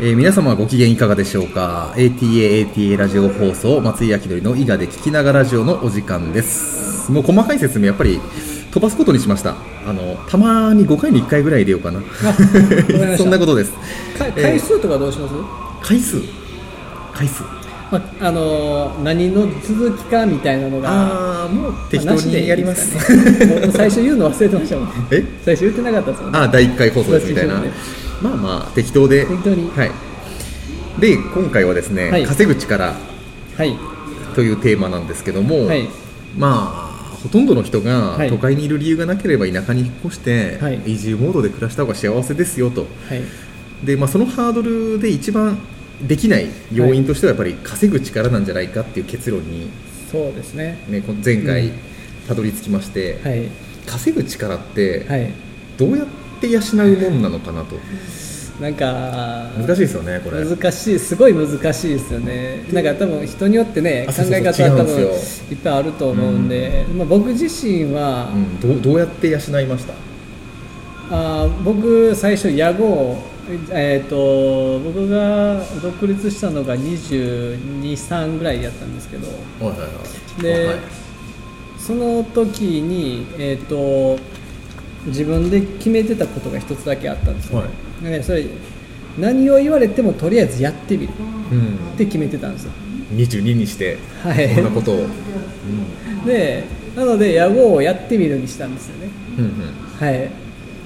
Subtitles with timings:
[0.00, 7.10] えー皆様ご機嫌いかがでしょうか？ATA ATA ラジオ放送松井明則の伊賀で聞きながらラジオのお時間です。
[7.12, 8.20] もう細かい説明やっぱり
[8.72, 9.54] 飛ばすことにしました。
[9.86, 12.02] あのたまに5回に1回ぐらい入れようかな。
[13.16, 13.72] そんなことです。
[14.18, 15.34] か回数とかどうします、
[15.80, 16.20] 回数。
[17.14, 17.44] 回数
[17.94, 22.94] まあ、あのー何の続きかみたいなのがああもう適当にやります。
[23.14, 23.70] ね。
[23.70, 24.88] 最初言うの忘れてましたもん。
[25.12, 25.24] え？
[25.44, 26.38] 最初言ってなかったですもんね。
[26.40, 27.62] あ第1回放送ですみたいな。
[28.20, 29.26] まあまあ適当で。
[29.26, 29.70] 適当に。
[29.70, 29.90] はい。
[31.00, 32.24] で今回はですね、はい。
[32.24, 32.94] 稼ぐ力
[33.56, 33.76] はい。
[34.34, 35.88] というテーマなんですけども、はい。
[36.36, 38.28] まあほとんどの人がはい。
[38.28, 40.82] 都会にいる理由がなければ田舎に引っ越して、はい。
[40.84, 42.80] 移住モードで暮らした方が幸せですよと。
[42.80, 43.86] はい。
[43.86, 45.58] で、まあ、そのハードルで一番
[46.06, 49.68] できない要因としてはやっぱり稼ぐ力なんじゃないかっていう結論に、
[50.10, 50.78] そうですね。
[50.88, 51.72] ね、前回うん。
[52.28, 53.48] たどり着きまして、はい。
[53.86, 55.30] 稼ぐ力ってはい。
[55.76, 56.06] どうやっ
[56.40, 57.76] て養うもんなのかなと。
[58.60, 60.44] なんか難しいですよねこれ。
[60.44, 60.98] 難しい。
[60.98, 62.64] すごい難しいですよね。
[62.72, 69.94] なんか多分人によってね考え方は多分いっぱいあると思うんで、まあ、僕自身は、うん、どうどうやって養いました？
[71.10, 73.18] あー僕最初屋号
[73.70, 79.26] えー、と僕が独立したのが223ぐらいやったんですけど。
[79.26, 79.34] は
[79.66, 79.86] いはいは
[80.38, 80.42] い。
[80.42, 80.78] で、はい。
[81.78, 84.18] その時に、えー、と
[85.06, 87.66] 自分で決めてたことが一つだけあったんですよ、は
[88.00, 88.04] い。
[88.04, 88.46] ねそれ
[89.18, 91.12] 何を言われてもとりあえずやってみる。
[91.52, 91.92] うん。
[91.94, 92.72] って決めてたんですよ。
[93.12, 94.54] 22にしてはい。
[94.54, 95.06] こんなことを、
[96.26, 96.64] で
[96.96, 99.10] なので屋号をやってみるにしたんですよね。
[99.38, 99.50] うんうん。
[99.98, 100.30] はい。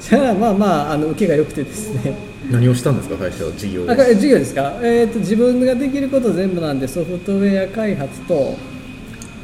[0.00, 2.10] じゃあまあまああの受けが良くてですね。
[2.10, 8.56] うん、何をしたんですか最初事業あこれ授業ですか、えー、と自分ができること全部なんでソフトウェア開発と、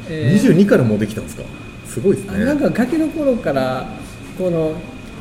[0.09, 1.43] えー22からもうできたんですか？
[1.87, 2.45] すごいですね。
[2.45, 3.85] なんかガキの頃から
[4.37, 4.73] この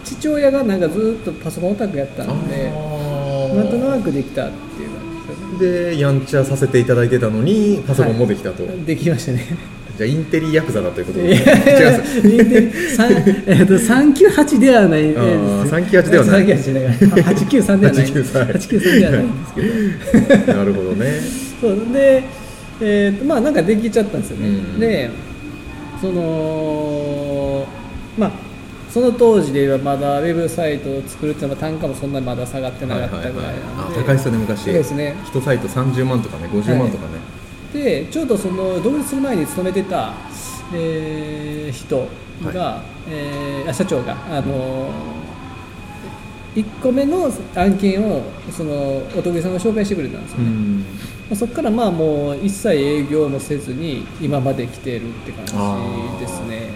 [0.05, 5.91] 父親がなんかずっとパソコンオタクやったんであなんとなくできたっていう感じでね。
[5.91, 9.56] でやんちゃさせていただいてたのにパソコンもできたと、できましたね
[9.97, 11.31] じゃあインテリヤクザだということで。
[11.31, 11.44] 違いま
[12.05, 12.97] す。
[12.97, 13.10] 三
[13.47, 16.47] えっと398ではない、えあー398ではない。
[16.47, 16.84] 398じゃない。
[16.84, 18.04] 893ではない。
[18.04, 20.59] 893 893ではないんですけど。
[20.59, 21.21] なるほどね。
[21.60, 22.25] そうで、
[22.81, 24.81] えーとまあなんかできちゃったんですよね、うん。
[24.81, 25.10] で
[26.00, 27.66] その
[28.19, 28.31] まあ
[28.93, 33.54] その当時で言えばまだウェブサイトを作るっていうのは単価もそんなにまだ下がってなかったぐらい
[33.94, 34.65] 高いですよね昔。
[34.65, 35.16] そうですね。
[35.25, 37.19] 一サイト30万とかね50万とかね、
[37.74, 40.14] でちょうどその独立する前に勤めてた、
[40.72, 42.08] えー人
[42.52, 44.90] が、えーあ社長があの
[46.54, 50.80] 1個目の案件をそのお得意さんが紹介してくれたんですよね、うん。
[50.80, 50.86] ま
[51.32, 55.52] あそこからまあもう一切営業もせずに今まで来てるって感じ
[56.24, 56.70] ですね。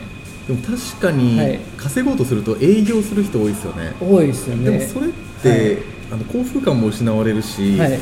[0.48, 1.59] でも確かにはい。
[1.76, 4.78] 稼ごうとすると営業する人多いですよね、多いですよね。
[4.78, 8.00] でもそれって、あの幸福感も失われるし、はい、なんて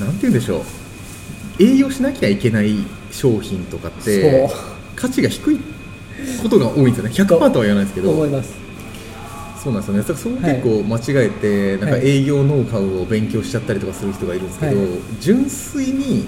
[0.00, 0.77] 言うんでしょう
[1.58, 2.76] 営業しなきゃいけない
[3.10, 4.48] 商品とかって
[4.94, 5.60] 価値が低い
[6.42, 7.10] ことが多いんですよね。
[7.10, 8.10] 100%とは言わないですけど。
[8.10, 8.54] 思います。
[9.62, 10.02] そうなんですよね。
[10.02, 12.08] そこ結構間違えて、なんかはい。
[12.08, 14.88] 営業ノウハウを勉強しちゃったりとかする人がいるんですけど、はい。
[15.20, 16.26] 純粋に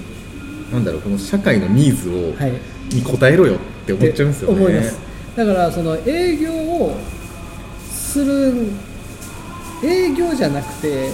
[0.73, 2.53] なんだろうこの社会のニーズを、はい。
[2.93, 4.59] に応えろよって思っちゃうんですよね。
[4.59, 4.99] 思います。
[5.37, 6.97] だからその営業を
[7.89, 8.53] する
[9.83, 11.13] 営業じゃなくて、ん。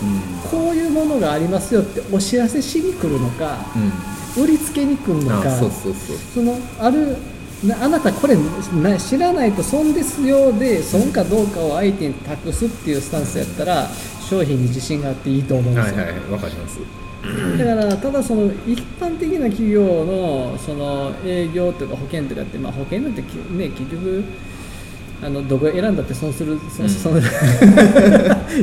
[0.51, 4.43] こういうものがありますよってお知らせしに来るのかうん。
[4.45, 7.17] 売りつけに来るのかあそのある
[7.65, 13.89] なあなたこれな知らないと損ですよで損かどうかを相手に託すっていうスタンスやったら
[14.29, 16.79] 商品に自信があっていいと思うんですよ、はいはいはいわかります。
[17.59, 24.23] だからただその一般的な企業のその営業とか保険とかって、まあ、保険なんてきね結局
[25.23, 27.21] あのどこ選んだって損する、そその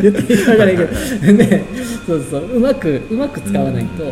[0.02, 1.64] 言っていいか分からないけど、 ね、
[2.06, 2.60] そうそうう。
[2.60, 4.10] まくうまく使わないと、うん。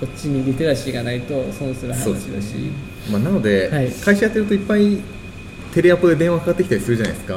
[0.00, 2.54] こっちにリテラシーがないと損する話だし。
[2.54, 2.70] ね。
[3.10, 3.90] まあ、なので、はい。
[3.90, 4.98] 会社やってるといっぱい
[5.74, 7.34] テレアポで電話かかってきたりするじゃないですか、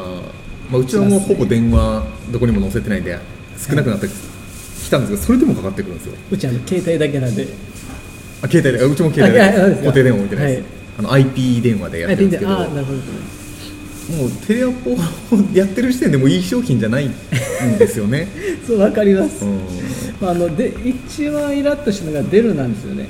[0.69, 3.17] まあ、うちはもうほぼ電話どこにも載せてないんで
[3.57, 6.13] 少なくなってきたんですけどそれでもかかってくるんですよ。
[6.31, 7.47] うちあの携帯だけなんで。
[8.41, 10.65] あ携帯であうちも携帯で固定電話置いてないです、はい。
[10.99, 12.51] あの IP 電話でやってるんですけど。
[12.51, 12.99] あなるほど
[14.11, 14.97] もうテレアポを
[15.53, 17.11] やってる時点でもういい商品じゃないん
[17.77, 18.27] ですよね、
[18.65, 19.59] そう分かります、うん、
[20.21, 23.07] まあ、あので一番イラッとしたのがデルなんですよね。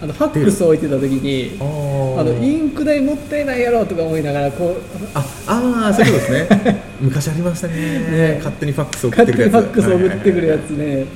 [0.00, 4.76] あのファックスを置いてた時にあのインク代もったいないやろとか思いながらこう
[5.12, 6.82] ああーそういうことですね。
[7.02, 7.74] 昔ありましたね。
[7.74, 8.34] ね。
[8.38, 9.54] 勝手にファックス送っ勝手てくるやつ。
[9.54, 11.06] にファックスを送ってくるやはいつね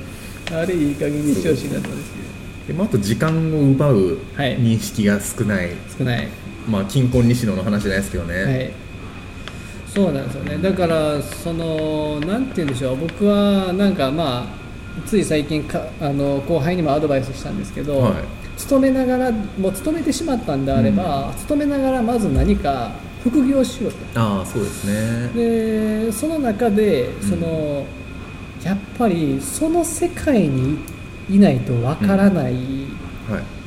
[0.51, 2.13] あれいい加減にしてほしいなと思うんです
[2.67, 4.57] でまあ、あと時間を奪うはい。
[4.57, 6.27] 認識が少ない、けど少ない、
[6.67, 8.71] まあ、金婚西野の話じゃないですけどね、はい、
[9.93, 10.57] そうなんですよね。
[10.57, 12.97] だからそのなんて言うんでしょう。
[12.97, 18.13] 僕はなんかまあつい最近かあの後輩にもアドバイスしたんですけど、はい。
[18.57, 22.91] 勤めながらもう勤めてしまったんであれば、勤めながらまず何か
[23.23, 24.19] 副業しようと。
[24.19, 26.07] ああそうですね。
[26.07, 27.85] でその中でその、
[28.63, 30.77] やっぱりその世界に
[31.29, 32.53] いないとわからない
[33.29, 33.62] はい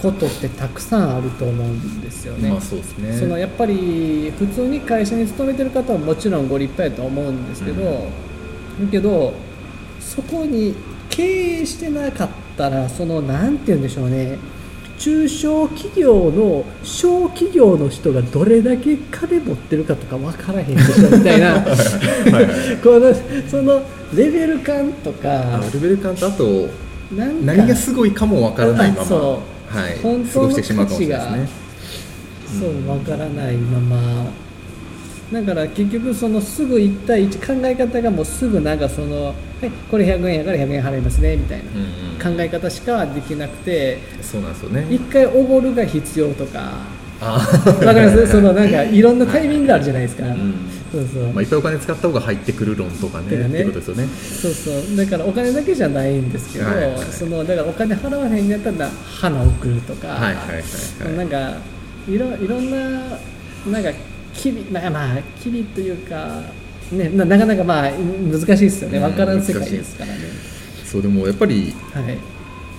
[0.00, 2.50] ことってたくさんあると思うんですよね。
[2.50, 3.12] まあそうですね。
[3.18, 9.34] そのやっぱり普通に会社に勤めてる方はもちろんご立派やと思うんですけど、だけど
[10.00, 10.74] そこに
[11.08, 14.38] 経営してなかったらそのなんて言うんでしょうね。
[14.98, 21.60] 中小企業の小企業の人がどれだけ金持ってるかとか分からへんでしょみたいな。
[22.82, 23.14] この
[23.46, 23.82] その
[24.14, 25.56] レベル感とか。
[25.56, 26.68] あレベル感とあと
[27.10, 29.04] 何がすごいかもわからないまま。
[29.04, 29.98] そうはい。
[29.98, 31.66] 本当の過ごしてしまうかもしれないですね。
[32.60, 34.30] そうわからないまま。
[35.32, 39.34] だから結局そのすぐ1対1考え方がもうすぐなんかその、はい、
[39.90, 41.64] これ100円やから100円払いますねみたいな
[42.22, 43.98] 考え方しかできなくて。
[44.22, 44.86] そうなんですよね。
[44.88, 46.60] 一回おごるが必要とか。
[46.60, 48.26] あわかります。
[48.30, 50.54] そのなんかいろんなタイミングがあるじゃないですか、うん。
[50.92, 53.46] そうそう、まあ、いっぱいお金使った方が入ってくる論とかねね。
[53.46, 54.06] ってことですよね。
[54.06, 54.96] そうそう。
[54.96, 56.98] だからお金だけじゃないんですけど、はいはい。
[57.10, 61.16] そのだからお金払わへんやったら花送るとか、はいはいはいはい。
[61.16, 61.58] なんか
[62.08, 63.18] いろいろんな
[63.70, 63.90] なんか
[64.34, 66.42] きびまあまあきびというか
[66.92, 68.98] ねななかなかまあ難しいですよね。
[68.98, 70.18] うん分からん世界ですからね、
[70.84, 72.18] そうでもやっぱりはい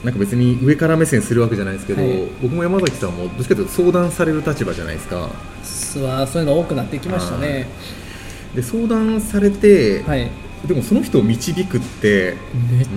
[0.03, 2.27] なんか別に上から目線するわけじゃないですけど、はい。
[2.41, 5.29] 僕も山崎さんもどっちかというと相談される立場じゃないですか。
[5.63, 7.67] すわそういうの多くなってきましたね。
[8.55, 10.29] で相談されて、はい。
[10.65, 12.35] でもその人を導くって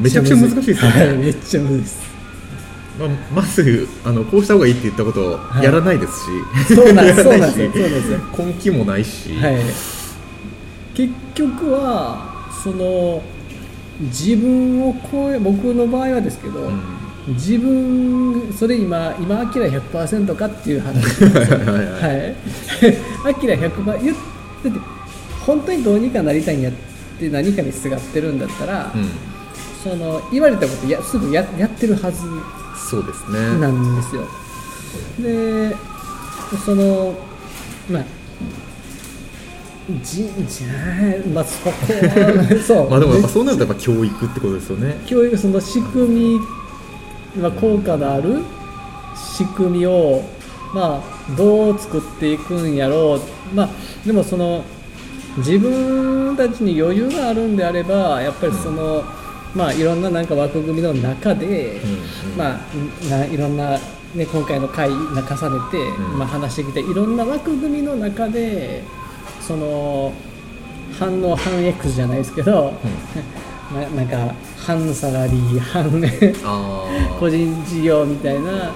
[0.01, 1.07] めちゃくちゃ難しいですよね。
[1.07, 2.11] はい、めっちゃむずいです。
[2.99, 5.65] まあ、まずあのこうした方がいいって言ったことをはい。
[5.65, 6.13] やらないです
[6.67, 8.19] し、そうなん やらそうなんですそうなんですよ。
[8.39, 9.57] 根気もないし、はい、
[10.95, 13.23] 結局はその
[14.01, 16.81] 自分を超え僕の場合はですけど、うん。
[17.29, 21.03] 自分それ今今アキラ100%かっていう話。
[21.05, 22.37] ですよはい。
[23.31, 24.17] アキラ100%言っ
[24.65, 24.81] だって
[25.45, 26.73] 本当にどうにかなりたいんやっ
[27.19, 29.11] て何かにすがってるんだったら、うん。
[29.83, 32.23] その言われたことやすぐややってるはず。
[32.91, 34.23] そうですなねんですよ。
[35.21, 35.77] で、
[36.65, 37.15] その、
[37.89, 38.05] まあ、
[40.03, 45.01] じじゃあ、まあ、そこは、そう、 まあでもやっぱそうなるとやっぱ教育ってことですよね。
[45.07, 46.41] 教育、その仕組み、
[47.41, 48.39] まあ、効果のある
[49.17, 50.23] 仕組みを、
[50.75, 53.69] まあ、どう作っていくんやろう、まあ、
[54.07, 54.65] でもその、
[55.39, 59.05] 自分たちに余裕があるんであれば、やっぱりその、
[59.55, 61.81] まあ、いろんななんか枠組みの中で、
[62.27, 62.37] うんうん。
[62.37, 63.79] まあ、ないろんな、
[64.15, 65.25] ね、今回の回重ね
[65.71, 68.83] て、うんまあ、話してきていろんな枠組みの中で
[69.51, 70.13] その
[70.97, 72.73] 反応反 X じゃないですけど、
[73.75, 75.83] ななんか反サラリー反
[76.45, 78.71] ああ 個人事業みたいな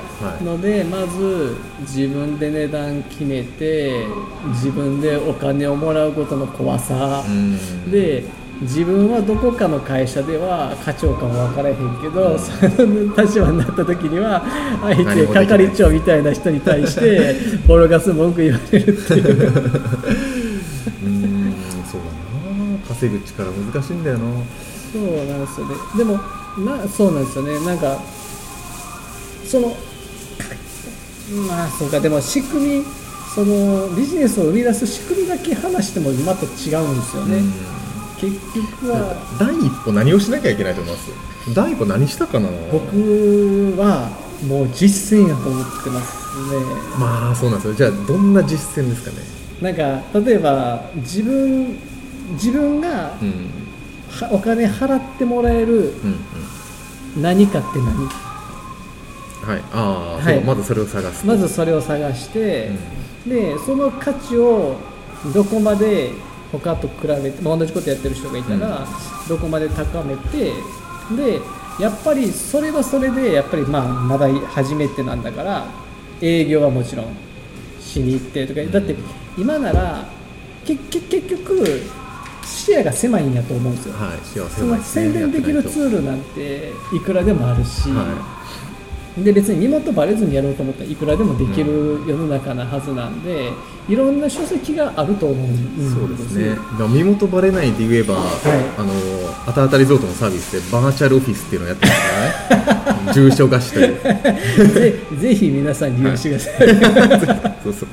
[0.45, 4.05] ので、まず自分で値段決めて
[4.49, 7.57] 自分でお金をもらうことの怖さ、うん。
[7.89, 8.25] で
[8.61, 12.53] 自分はどこかの会社では課長かも分からへんけど、そ
[12.85, 14.43] の立場になった時には
[14.83, 15.47] 相手何もできない。
[15.47, 17.37] 係長みたいな人に対して
[17.67, 19.53] ボロガス文句言われるっていう
[22.95, 24.25] 稼ぐ力難しいんだよな。
[24.93, 25.75] そうなんですよね。
[25.99, 26.21] でも
[26.65, 27.59] なそうなんですよね。
[27.67, 27.99] なんか
[29.47, 29.77] そのか
[31.49, 32.01] まあそうか。
[32.01, 32.85] でも仕組み
[33.35, 37.43] そのビジネスを生み出す仕組みだけ話してもまた違うんですよね、
[38.21, 39.17] 結局は。
[39.41, 41.11] 第一歩何をしなきゃいけないと思います？
[41.53, 42.49] 第一歩何したかな？
[42.71, 44.11] 僕は
[44.47, 46.59] もう実践やと思ってますね。
[46.99, 47.75] まあそうなんですよ。
[47.75, 49.17] じゃあどんな実践ですかね？
[49.61, 51.77] なんか例えば自分
[52.33, 53.13] 自分が
[54.31, 56.19] お金払ってもらえるうん
[57.17, 57.23] うん。
[57.23, 58.09] 何かって何？
[59.45, 59.63] はい。
[59.73, 60.41] ああ、はい。
[60.43, 61.27] まずそれを探すと。
[61.27, 62.71] まずそれを探して、
[63.27, 64.77] でその価値を
[65.35, 66.11] どこまで
[66.51, 68.87] 他と比べて、まあ、同じことやってる人がいたら、
[69.29, 70.53] どこまで高めて
[71.17, 71.41] で
[71.81, 75.67] やっぱりそれはそれでやっぱりまあまだ初めてなんだから
[76.21, 77.07] 営業はもちろん
[77.81, 78.71] しに行ってとか、ん。
[78.71, 78.95] だって
[79.37, 80.07] 今なら
[80.65, 81.83] 結局
[82.45, 83.95] 視野が狭いんやと思うんですよ。
[83.95, 88.43] はいその宣伝できるツーールなんていくらでもあるし、は
[89.23, 93.53] で別に身元バレずにやろうと思ったらいくらでもできる世の中なはずなんで、
[93.89, 96.57] いろんな書籍があると思うんですそうですね。
[96.89, 98.17] 身元バレないで言えば、い。
[98.17, 98.93] あの
[99.47, 102.01] あたあたリゾートのサービスでバーチャルオフィスっていうのをやってます
[102.49, 103.13] からね。
[103.15, 104.69] 住所貸しという。
[104.73, 107.89] ぜぜひ皆さん利用してください、 そうそう。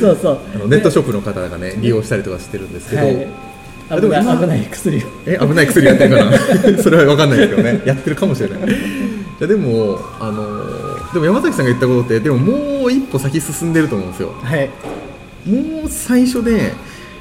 [0.00, 0.38] そうそう。
[0.56, 3.51] あのネットショップの方がね利用したりとかしてるんですけど、はい
[4.00, 5.00] 危ない危ない薬を。
[5.26, 6.38] え危ない薬やってるかな。
[6.82, 7.82] それは分かんないですけどね。
[7.84, 8.58] やってるかもしれない。
[8.60, 8.72] い
[9.40, 14.34] やでもあのでも山崎さんが言ったことってでももう一歩先進んでると思うんですよ。
[14.42, 14.70] はい。
[15.46, 16.72] もう最初で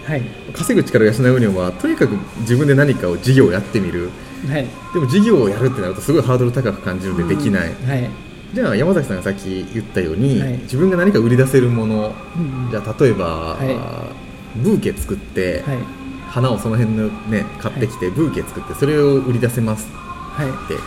[0.06, 0.22] はい。
[0.54, 4.10] 稼ぐ力を養うにはとにかく自分で何かを事業をやってみる。
[4.50, 4.66] はい。
[4.94, 8.10] でも事業をやるってなるとすごいハードル高く感じるのでできない、はい。
[8.54, 14.14] じゃあ山崎さんがさっき言ったように、はい自分が何か売り出せるもの、うんじゃあ例えば、は
[14.58, 16.01] ブーケ作って、はい
[16.32, 20.50] 花をその辺のね買ってきて、ブーケ作ってそれを売り出せますはい。
[20.50, 20.82] って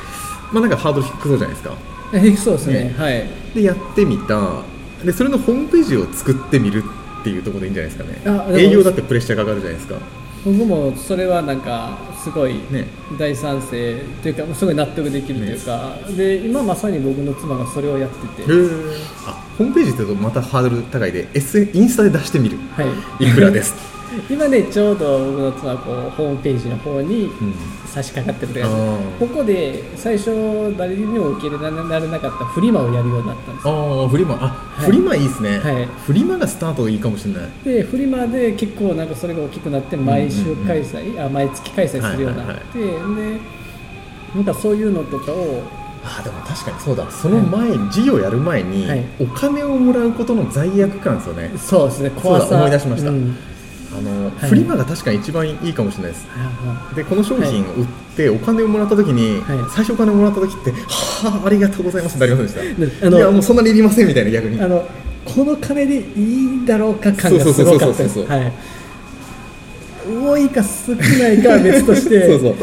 [0.52, 1.76] まあなんかハードル低そうじゃないですか。
[2.12, 2.84] えそうですね。
[2.84, 2.94] ね。
[2.96, 3.28] はい。
[3.54, 4.62] でやってみた。
[5.04, 6.82] でそれのホームページを作ってみる
[7.20, 8.38] っていうところでいいんじゃないですかね。
[8.38, 9.96] あでも営業だってプレッシャーかかるじゃないですか。
[10.44, 12.86] 僕もそれはなんかすごいね。
[13.18, 18.52] 大賛成というかすごい納得できるというか、で今まさに僕の妻がそれをやってて、
[19.26, 22.58] あホームページって言うとまたハードル高いで SN インスタで出してみる。
[22.76, 22.82] は
[23.20, 23.24] い。
[23.26, 23.93] いくらです
[24.28, 27.54] 今ねちょうど僕の妻はこうホームページの方にうん。
[27.94, 29.18] 差し掛かってるというか、あー。
[29.20, 34.02] ここで最初誰にも受け入れられなかったフリマをやるようになったんですよ。
[34.02, 34.36] ああフリマ。
[34.40, 34.84] あ、い。
[34.86, 35.86] フリマいいですね、はい。
[35.86, 37.50] フリマがスタートいいかもしれない。
[37.64, 42.98] でフリマで結構なんかそれが大きくなって毎週開催、あ毎月開催するようになって、で
[44.34, 45.62] なんかそういうのとかを
[46.02, 47.08] あーでも確かにそうだ。
[47.12, 49.04] その前、事業やる前に、はい。
[49.20, 51.52] お金をもらうことの罪悪感ですよね。
[51.56, 52.10] そうですね。
[52.10, 52.46] 怖さ。
[52.46, 53.10] そうだ思い出しました。
[53.10, 53.36] うん
[53.96, 54.48] あの、はい。
[54.48, 56.26] フリマが確かに一番いいかもしれないです。
[56.28, 57.86] はでこの商品を売っ
[58.16, 59.58] てお金をもらった時に、はい。
[59.70, 63.00] 最初お金をもらった時ってはあありがとうございますってなりませんでした？
[63.00, 64.56] であのいやもうそんなにいりませんみたいな逆に。
[64.56, 64.86] いあの
[65.24, 68.52] この金でいいんだろうか感がそうそうそうすごかったですはい。
[70.06, 72.54] 多いか少ないかは別として そうそう。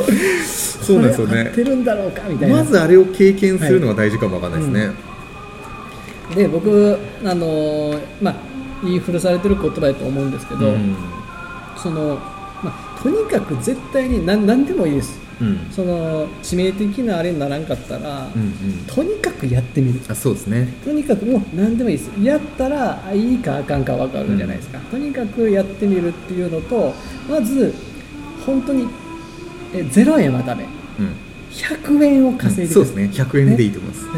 [0.82, 2.58] そうなんですよこれ合ってねるんだろうかみたいな。
[2.58, 4.92] まずあれを経験するのが大事かもわかんないですね、
[6.36, 8.36] で僕あのまあ
[8.84, 10.96] 言い古されてる言葉だと思うんですけど、うん
[11.82, 12.20] その
[12.64, 15.20] まあ、とにかく絶対に何何でもいいです。
[15.42, 15.68] うん。
[15.72, 18.86] その致命的なあれにならんかったら、うんうん。
[18.86, 20.00] とにかくやってみる。
[20.08, 20.68] あそうですね。
[20.86, 22.12] とにかくもう何でもいいです。
[22.22, 26.94] やったらあいいかあかんか分かるじゃないですか、とにかくやってみるっていうのと
[27.28, 27.74] まず
[28.46, 28.88] 本当に
[29.74, 30.66] え0円はダメ。
[31.00, 31.16] うん。
[31.52, 33.10] 100円を稼いでそうですね。
[33.12, 34.12] 100円でいいと思います、ね。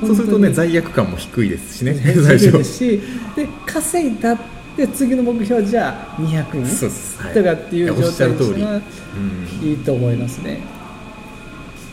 [0.00, 1.94] そうするとね本罪悪感も低いですしね。
[2.24, 3.00] 最初ですし。
[3.36, 4.38] で稼いだ
[4.84, 7.34] って次の目標じゃあ200円？
[7.34, 8.78] とかっていう状態にしたらう
[9.18, 9.68] ん。
[9.68, 10.60] いいと思いますね。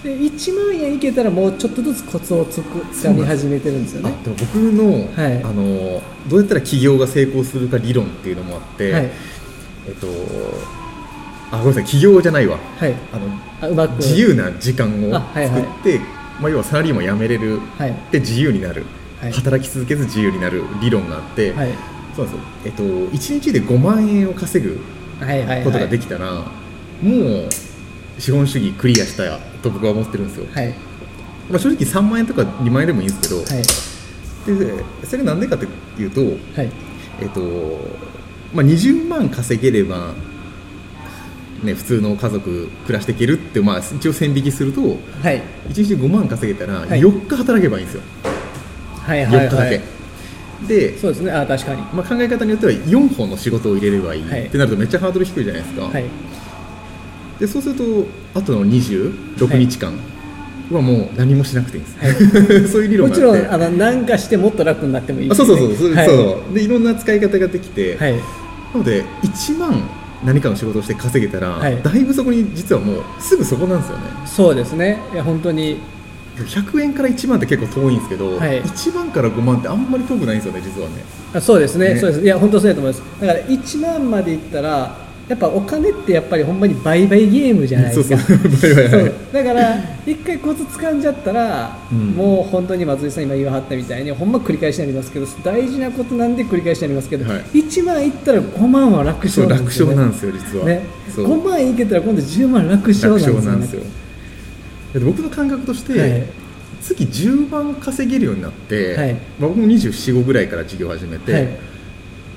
[0.04, 4.13] で1万円いけたらもうちょっとずつコツをつかみ始めてるんですよね。
[4.22, 5.44] あでも僕の,、はい。
[5.44, 9.12] あのどうやったら起業が成功するか理論っていうのもあって、はい。
[9.88, 10.08] えっと
[11.52, 12.58] あごめんなさい起業じゃないわ。
[12.58, 12.94] はい。
[13.62, 15.62] あの自由な時間をあはいはい。
[15.62, 16.02] 作って、
[16.42, 17.96] まあ、要はサラリーマン辞めれる、はい。
[18.12, 18.86] で自由になる、
[19.22, 19.32] はい。
[19.32, 21.70] 働き続けず自由になる理論があって、はい
[22.15, 24.79] そうなんですよ、えっと、1日で5万円を稼ぐ
[25.20, 25.63] はいはいはい。
[25.63, 26.43] ことができたら、も
[27.01, 27.50] う
[28.20, 30.70] 資本主義クリアしたと僕は思ってるんですよ、はい。
[31.50, 35.01] まあ、正直3万円とか2万円でもいいんですけど、はい。
[35.01, 35.65] でそれなんでかって
[36.01, 36.27] いうと、は
[36.63, 36.70] い。
[37.22, 37.41] えっと
[38.53, 40.13] まあ、20万稼げれば、
[41.63, 45.41] ね、普通の家族暮らしていけるって、まあ、一応線引きするとはい。
[45.70, 47.00] 1日5万稼げたらはい。
[47.00, 48.01] 4日働けばいいんですよ、
[49.01, 49.82] はいはい4日だけ、はい
[50.67, 51.32] で、そうですね。
[51.32, 51.82] あ確かに。
[51.93, 54.46] まあ、考え方によっては4本の仕事を入れればいい、はい。
[54.46, 56.05] ってなるとめっちゃハードル低いじゃないですか、はい。
[57.39, 57.84] でそうすると
[58.34, 59.93] あとの26日間
[60.72, 63.39] はもう何もしなくていいんです、は そういう理論もがあって。
[63.39, 66.08] ちろんあの何かしてもっと楽になってもいいあそうそうそうそう、はい。
[66.08, 68.13] そうでいろんな使い方ができて、はい。
[68.13, 68.20] な
[68.75, 69.84] ので1万
[70.24, 71.82] 何かの仕事をして稼げたら、はい。
[71.84, 74.03] だいぶそこに実はもうすぐそこなんですよね。
[74.25, 75.00] そうですね。
[75.13, 75.77] いや本当に
[76.36, 78.62] 100円から1万って結構遠いんですけど、はい。
[78.62, 80.96] 1万から5万ってあんまり遠くないんですよね実はね。
[81.34, 82.00] あそうですねね。
[82.00, 82.24] そうです。
[82.24, 83.22] いや本当そうだと思います。
[83.22, 88.18] だから1万までいったらやっぱお金ってやっぱりほんまに売買ゲームじゃないですか。
[89.32, 92.12] だから一回コツ掴んじゃったら、うん。
[92.12, 97.42] もう本当に松井さん今言わはったみたいにほんま繰り返しになりますけど大事なことなんで繰り返しになりますけど、はい。
[97.54, 100.86] 1万いったら5万は楽勝なんですよ、ね、勝なんですよ実は、ね、
[101.16, 101.25] そう。
[101.25, 103.82] 5万いけたら今度10万楽勝楽なんですよ。
[103.82, 104.02] ね
[105.00, 106.23] 僕の感覚として、はい。
[106.81, 109.13] 月10万稼げるようになって、はい。
[109.13, 111.47] まあ僕も24、5ぐらいから事業始めて、はい。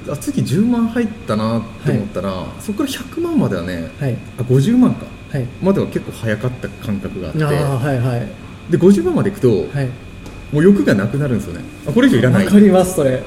[0.09, 4.17] あ月10万入ったなって思ったら、そこから100万まではね、はい。
[4.39, 5.47] あ50万かはい。
[5.61, 7.53] までは結構早かった感覚があっては
[7.93, 8.29] いはい。
[8.71, 9.91] で50万までいくと、はい。
[10.53, 11.65] もう欲がなくなるんですよね。
[11.89, 12.45] あこれ以上いらない。
[12.45, 13.21] わかりますそれ。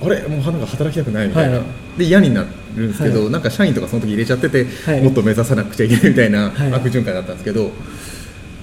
[0.00, 0.26] あれ？
[0.26, 1.98] もう花が働きたくないみたいな、はい。
[1.98, 5.02] で嫌になるんですけど、はなんか社員とかその時入れちゃってて、はい。
[5.02, 6.72] もっと目指さなくちゃいけないみたいなはい。
[6.72, 7.70] 悪循環だったんですけど、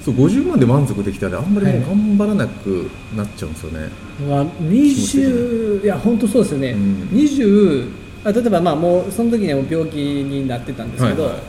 [0.04, 3.90] そう50万で満足できたらあんまり頑張らなくなっちゃうんですよね、
[4.28, 7.10] まあ、20いや本当そうですよね、うん。
[7.12, 7.92] 20
[8.24, 11.42] あ例えばまあもうその時には病気になってたんですけど、はいはい。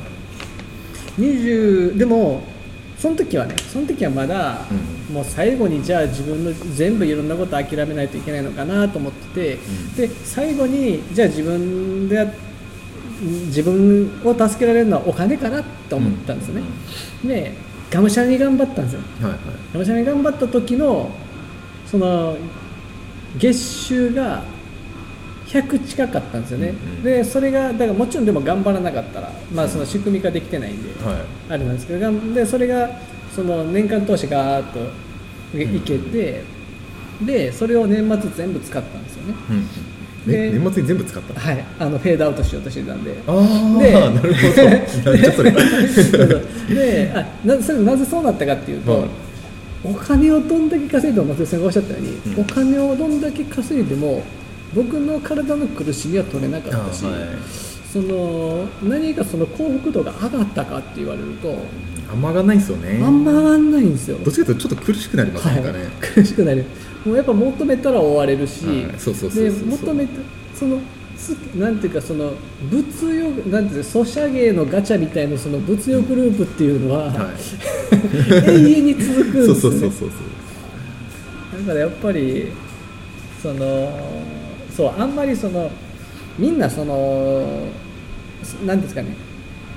[1.18, 2.42] 20でも
[2.98, 4.66] その時はねその時はまだ、
[5.08, 9.94] うもう最後にじゃあ自分の全部いろんなこと諦めないといけないのかなと思ってて、ん。
[9.94, 12.32] で最後にじゃあ自分でや
[13.20, 16.62] 自分を助けられるのはお金かなと思ったんですよね、
[17.24, 17.52] で
[17.90, 19.00] がむしゃらに頑張ったんですよ。
[19.22, 19.40] はいはい。
[19.72, 21.10] がむしゃらに頑張った時の
[21.86, 22.36] その
[23.38, 24.42] 月収が
[25.46, 27.02] 100近かったんですよね、うんうん。
[27.02, 31.16] でそれがだからもちろんでも頑張らなかったら、まあ、その仕組み化できてないんで、はい。
[31.48, 32.90] あれなんですけどでそれが
[33.34, 36.44] その年間投資がーっといいけて、
[37.22, 39.34] でそれを年末全部使ったんですよね。
[39.50, 39.64] うんうん。
[39.64, 43.16] でね年末に全部使ったはいあのフェードアウトしようとしてたんで。
[43.26, 44.48] ああでなるほ
[46.68, 46.74] ど。
[46.74, 49.08] で あなそれなぜそうなったかっていうと、はい。
[49.82, 52.40] お金をどんだけ稼いでも松井さんがおっしゃったように、うん。
[52.42, 54.22] お金をどんだけ稼いでも
[54.74, 61.58] 僕の体の苦しみは取れなかったし、あはいその何かその幸福度が上がったかって言われると、
[62.10, 63.00] あんま上がんないんですよね。
[63.02, 64.18] あんま上がんないんですよ。
[64.18, 66.64] どっちかというとちょっと苦しくなりますね、はい、苦しくなる。
[67.04, 68.98] もうやっぱ求めたら追われるし、はい。
[68.98, 70.12] そうそうそうそうで求めた
[70.54, 70.78] その
[71.16, 72.32] すなんていうかその
[72.70, 77.36] 物欲なんていうのソシャゲのガチャみたいなその物欲ループっていうのは、はい。
[78.50, 80.10] 永遠に続くんですよ、ね、そうそうそうそう。
[81.60, 82.52] だからやっぱり
[83.42, 83.98] その
[84.76, 85.70] そうあんまりその
[86.40, 87.68] みんなその
[88.64, 89.14] なんですかね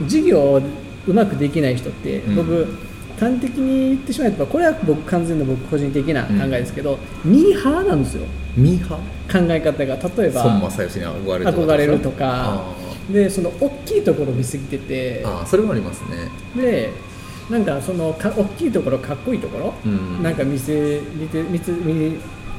[0.07, 0.61] 事業を
[1.05, 2.35] うまくできない人って、うん。
[2.35, 2.67] 僕
[3.19, 8.25] 端的に言ってしまえばこれは僕完全な僕個人的な考えですけど、ミーハーなんですよ。
[8.55, 9.95] ミーハ考え方が。
[9.95, 11.61] 例えば孫正義に憧れるとか。
[11.61, 12.63] 憧れるとあか
[13.11, 16.29] でその大きいところ見すぎててーあーそれもありますね。
[16.55, 16.89] で
[17.49, 20.23] なんかそのか大きいところかっこいいところ、うん。
[20.23, 22.17] なんか見せ見て見つ見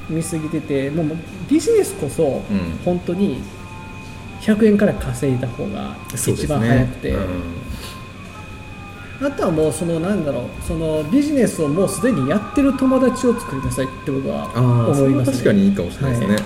[0.08, 1.16] 見すぎててもう
[1.48, 2.42] ビジネスこそん。
[2.84, 3.42] 本当に
[4.44, 7.24] 100円から稼いだ方が一番早くて、うん。
[9.26, 16.36] あとはもうそのなんだろうそのビジネスをもうすでにやってる友達を作りなさいって僕は思います、ね、確かにいいかもしれないですね、はい。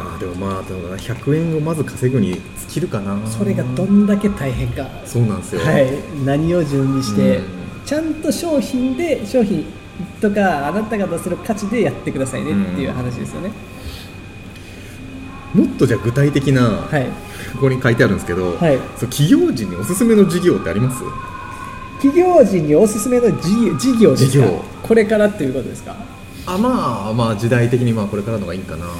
[0.00, 3.18] ああでもまあでもな100円をまず稼ぐに尽きるかな。
[3.26, 4.86] それがどんだけ大変か。
[5.04, 5.62] そうなんですよ。
[5.62, 5.88] はい、
[6.24, 7.44] 何を準備して、うん。
[7.84, 9.64] ちゃんと商品で商品
[10.20, 13.50] とかあなたが出せる価値でやってくださいねっていう話ですよね、
[15.54, 17.06] もっとじゃあ具体的な、はい。
[17.54, 18.78] ここに書いてあるんですけど、はい。
[18.96, 21.02] そう企業人におすすめの事業ってあります？
[22.02, 24.46] 企業人におすすめの事業事業ですか？
[24.82, 25.96] これからっていうことですか？
[26.46, 28.94] あまあまあ時代的にまあこれからのがいいかな、まあ、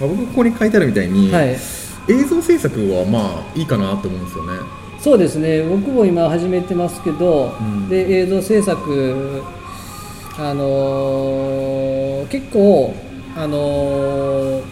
[0.00, 1.56] 僕ここに書いてあるみたいに、はい。
[2.08, 4.58] 映像制作はまあいいかなと思うんですよね。
[5.00, 5.62] そうですね。
[5.62, 7.88] 僕も今始めてますけど、うん。
[7.88, 9.42] で映像制作
[10.38, 12.94] あのー結構
[13.36, 14.62] あのー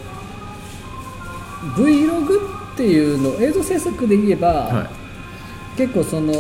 [1.77, 4.90] Vlog っていうの映像制作で言えば、は
[5.77, 6.33] 結構その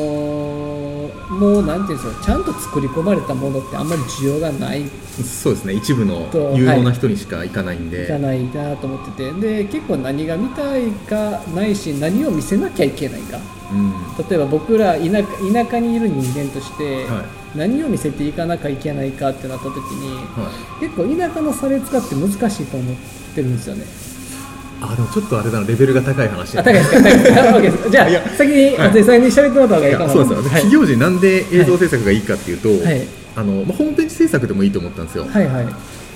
[1.30, 4.90] もうなんていうんですかちゃんと作り込まれたものってあんまり需要がないい
[5.22, 5.74] そうですね。
[5.74, 13.38] 一部のと有能な人にしか行かないんで、じゃないなと思っててで結構何が見たいかないし何を見せなきゃいけないか。
[13.72, 13.92] うん。
[14.28, 22.96] 例えば僕ら田舎田舎にいる人間としては何を見せていかなきゃいけないかってなった時には結構田舎の差別化って難しいと思っ
[23.34, 23.84] てるんですよね。
[24.88, 26.80] い、あでもちょっとあれだなレベルが高い話あ高いで
[27.90, 30.44] じゃあ先にはい松井さんに喋ってもらった方がいいいかなやそうですよ、はい。
[30.44, 33.06] 企業人なんで映像制作がいいかっていうと、はい。
[33.36, 35.66] あのまあ、ホームページ制作でもいいと思ったんですよ、はいはい。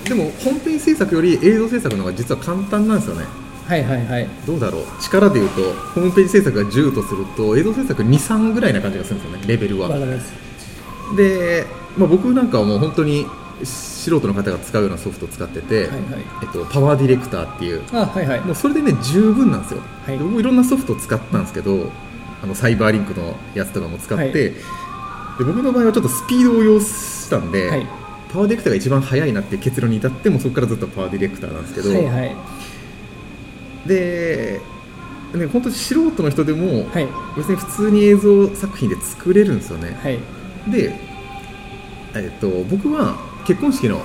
[0.07, 3.25] でもホームページ制作より映像制作の方が実は簡単なんですよね。
[3.67, 4.27] はいはいはい。
[4.45, 4.83] どうだろう？
[5.01, 5.61] 力でいうと
[5.95, 9.89] ホームページ制作が10とすると映像制作23ぐらいな感じがするんですよねレベルは。
[11.15, 11.65] で、
[11.97, 13.25] まあ、僕なんかはもう本当に
[13.63, 16.01] 素人の方が使うようなソフトを使ってて、はいはい。
[16.43, 17.83] えっと、 PowerDirector っていう。
[17.93, 18.41] あはいはい。
[18.41, 20.17] もうそれでね十分なんですよ、はい。
[20.17, 21.91] で僕いろんなソフトを使ったんですけど
[22.43, 24.33] あのサイバーリンクのやつとかも使って、はい。
[24.33, 24.53] で
[25.39, 27.87] 僕の場合はちょっとスピードを要したんで、はい。
[28.31, 32.35] パワーディレクターが一番速いなっていう結論に至ってもそこからずっとパワーディレクターなんですけど、はいはい。
[33.87, 34.59] で
[35.33, 37.07] ね本当に素人の人でも、はい。
[37.37, 40.19] 別に普通に映像作品って作れるんですよね、はい。
[40.71, 40.93] で、
[42.13, 43.15] えっと、僕は
[43.45, 44.01] 結婚式の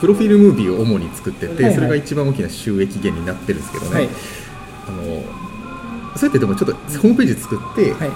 [0.00, 1.74] プロフィールムービーを主に作ってて、はいはい。
[1.74, 4.08] それが一番大きな収益源になってるんですけどね、はい。
[4.88, 5.02] あの
[6.16, 8.10] そうやってでもちょっとホームページ作って、はい。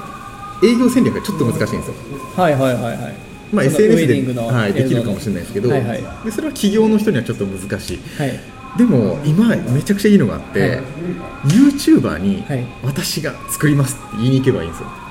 [0.67, 1.95] 営業戦略がちょっと難しいんですよ、
[2.37, 3.15] はいはいはいはい。
[3.53, 6.03] まあ、SNS ではい、できるかもしれないですけど、はいはい。
[6.25, 7.99] でそれは企業の人にはちょっと難しい。
[8.17, 8.41] はい。
[8.79, 10.81] でも今めちゃくちゃいいのがあって、はい。
[11.47, 12.65] YouTuber にはい。
[12.85, 15.02] 私が作りますって言いに行けばいいんですよ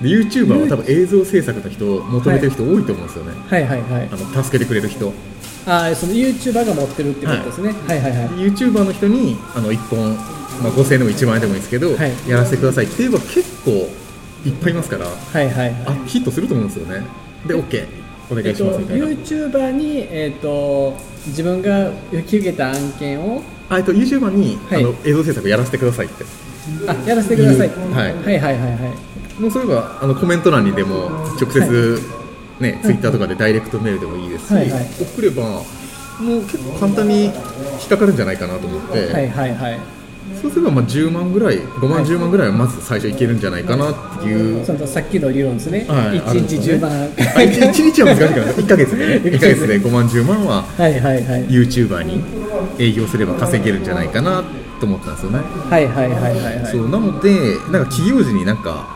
[0.00, 3.66] で YouTuber は多分映像制作の人を求めてる人多いと思うんですよね、はい。
[3.66, 3.80] はい。
[3.82, 4.08] はい。
[4.12, 5.12] あの助けてくれる人。
[5.66, 8.10] ああその YouTuber が持ってるってことですね、はい、はい。
[8.12, 8.24] はい。
[8.24, 8.28] はい。
[8.50, 10.14] YouTuber の人にあの1本、
[10.62, 12.12] まあ、5000円でも1万円でもいいですけど、はい。
[12.28, 12.84] やらせてください。
[12.84, 13.70] って言えば結構
[14.44, 15.50] いっぱいいますからはい。
[15.50, 15.74] はい。
[15.86, 16.08] あはい。
[16.08, 17.02] ヒットすると思うんですよね。
[17.46, 17.86] で OK
[18.30, 20.96] お願いしえっとますみたいな、YouTuber に、えっと
[21.28, 24.84] 自分が引き受けた案件をあえっと YouTuber に、はい。
[24.84, 26.24] あの映像制作やらせてくださいって。
[26.86, 27.78] あやらせてください、はい。
[27.88, 28.14] はい。
[28.14, 28.38] はい。
[28.38, 28.58] はい。
[28.58, 32.00] はいもうそういえばあのコメント欄にでも直接、
[32.60, 34.84] ね、ツイッターとかでダイレクトメールでもいいですし、はいはい。
[34.84, 35.60] 送ればも
[36.38, 37.34] う結構簡単に引っ
[37.88, 39.78] かかるんじゃないかなと思って、はいはいはい。
[40.40, 42.04] そうすればまあ10万ぐらい5万、はい。
[42.04, 44.64] 10万ぐらいはまず最初いけるんじゃないかなっていう。
[44.64, 46.16] そのさっきの理論ですね、はい。
[46.16, 46.90] 一1日10万、
[47.36, 49.14] あ一一日は難しいから1か月でね。
[49.36, 49.80] 1か月で。
[49.80, 51.46] 5万10万ははいはいはい。
[51.48, 52.24] YouTuber に
[52.78, 54.42] 営業すれば稼げるんじゃないかな
[54.80, 56.68] と思ったんですよね、はいはいはいはいはい。
[56.70, 57.30] そうなので
[57.70, 58.95] なんか企業時になんか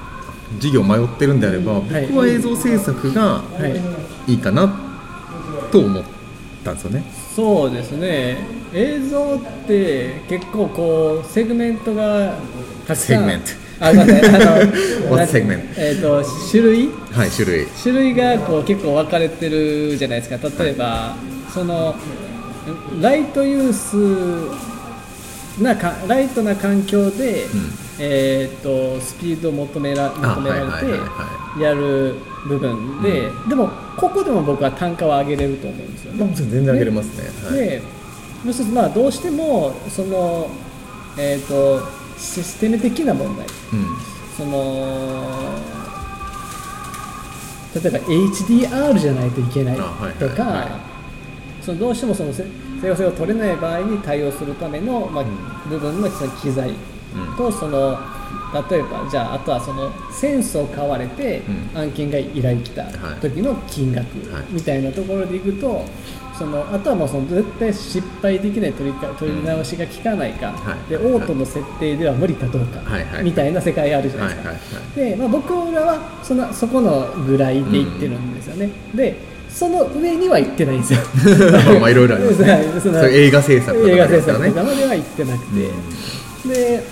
[0.58, 2.06] 事業迷ってるんであれば、い。
[2.08, 3.42] 僕は映像制作がは
[4.26, 4.32] い。
[4.32, 4.72] いいかな
[5.70, 6.02] と思っ
[6.64, 7.04] たんですよね。
[7.34, 8.38] そうですね。
[8.74, 12.34] 映像って結構こうセグメントが
[12.86, 13.06] たくさん。
[13.06, 13.46] セグメント。
[13.82, 14.42] あごめんなさい。
[14.42, 14.50] あの
[15.10, 15.60] What なん segment？
[15.76, 16.88] えっ、と種類？
[17.12, 17.66] はい種類。
[17.82, 20.62] 種類がこう結構分かれてるじゃないですか。
[20.62, 21.16] 例えば、
[21.54, 21.94] その
[23.00, 27.46] ライトユースなかライトな環境で、
[28.02, 32.14] えー、とスピードを求めら求められてやる
[32.48, 36.32] 部分で、でもここでも僕は単価は上げれると思うんですよね。
[36.34, 37.48] 全然上げれますね。
[37.50, 37.68] はい。
[37.68, 37.82] で
[38.42, 40.48] もう一つまあどうしてもその、
[41.18, 41.86] えー、と
[42.16, 43.46] システム的な問題。
[43.46, 44.10] うん。
[44.34, 45.58] その
[47.74, 49.76] 例えば HDR じゃないといけない
[50.18, 50.66] とか、
[51.78, 52.44] どうしてもそのせ
[52.80, 55.24] 正確性が取れない場合に対応するための、まあ
[55.68, 56.08] 部分の
[56.40, 56.89] 機材うん
[57.36, 57.98] とその
[58.70, 61.42] 例えばじゃああとはそのセンスを買われて
[61.74, 61.78] うん。
[61.80, 63.20] 案件が依頼来たはい。
[63.20, 64.44] 時の金額はい。
[64.50, 65.84] みたいなところでいくと
[66.40, 70.88] そのあとはもうその絶対失敗できない取りか取り直しが効かないか、はい。
[70.88, 72.80] でオートの設定では無理かどうか、
[73.22, 74.76] みたいな世界あるじゃないはいですか。
[74.78, 75.06] はい。
[75.06, 75.10] はい。
[75.10, 79.16] で、まあ、僕らはそのそこのぐらいで行ってるんですよね、で
[79.50, 81.00] その上には行ってないんですよ。
[81.52, 83.10] まあまあいろいろありますね。
[83.12, 85.68] 映画制作とか映画制作とかまでは行ってなくて、
[86.48, 86.82] で、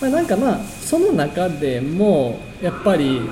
[0.00, 3.22] まあ、なんかまあその中でもやっぱり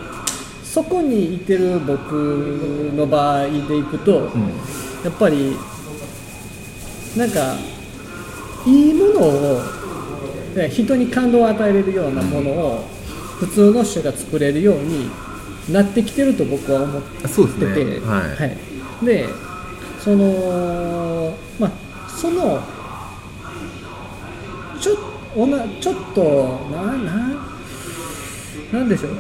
[0.62, 4.50] そこにいてる僕の場合でいくと、うん
[5.05, 5.55] やっぱり
[7.14, 7.57] なんか
[8.66, 9.62] いいものを
[10.57, 12.85] ね人に感動を与えれるようなものを
[13.38, 15.11] 普通の人が作れるように
[15.70, 17.85] なってきてると僕は思ってて。
[17.85, 18.00] ね。
[18.00, 18.22] て、は
[19.03, 19.05] い。
[19.05, 19.29] で
[20.00, 22.62] そのまあその
[25.81, 27.47] ちょっとなな
[28.73, 29.16] なんでしょう。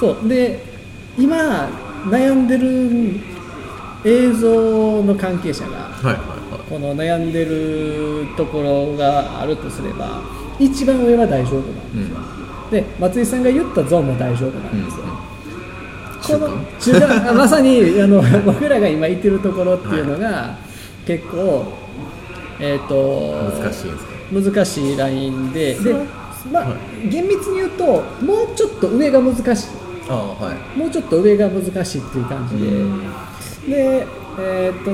[0.00, 0.28] そう。
[0.28, 0.62] で
[1.18, 1.68] 今
[2.06, 3.20] 悩んでる
[4.04, 6.44] 映像の関係者がはいはいはい。
[6.68, 10.22] この悩んでるところがあるとすれば
[10.58, 12.18] 一番上は大丈夫なんですよ、
[12.70, 15.04] で松井さんが言ったゾーンも大丈夫なうんんですよ、
[16.22, 20.56] 中この間中間あ まさにあの 僕らが今いてるところっていうのが、
[21.06, 21.64] 結構
[22.60, 25.94] えっ、と難しいんですか難しいラインでで、
[26.50, 26.76] まあは
[27.10, 27.84] 厳密に言うと
[28.24, 29.68] もうちょっと上が難し
[30.08, 30.56] ああはい。
[30.76, 34.06] いもうちょっと上が難しいっていう感じで、で
[34.38, 34.90] えっ、と